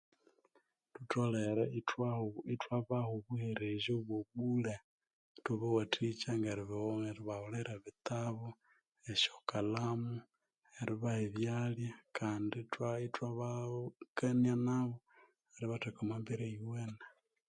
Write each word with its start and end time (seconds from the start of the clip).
Thutholere 0.93 1.63
ithwabaa 1.79 2.37
ithwabaha 2.53 3.07
obuhererya 3.17 3.93
bwo 4.05 4.19
buule 4.33 4.75
ithabawathikya 5.37 6.31
ngeribaghulira 6.39 7.71
ebittabu 7.79 8.47
nesyokalamu 9.03 10.13
eribaha 10.81 11.19
ebyalya 11.27 11.91
ithwakania 13.05 14.55
nabo 14.67 14.95
eribatheka 15.55 15.99
omu 16.03 16.15
mbeera 16.21 16.45
eyuwene 16.51 17.05